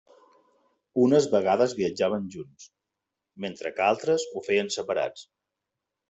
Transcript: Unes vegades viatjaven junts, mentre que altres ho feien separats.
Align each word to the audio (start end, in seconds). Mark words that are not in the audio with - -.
Unes 1.01 1.25
vegades 1.33 1.75
viatjaven 1.79 2.25
junts, 2.35 2.65
mentre 3.45 3.73
que 3.75 3.85
altres 3.89 4.25
ho 4.39 4.43
feien 4.47 4.71
separats. 4.77 5.27